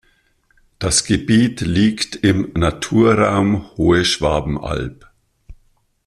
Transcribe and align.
Das 0.79 1.03
Gebiet 1.03 1.61
liegt 1.61 2.15
im 2.15 2.51
Naturraum 2.55 3.69
Hohe 3.77 4.03
Schwabenalb. 4.03 5.07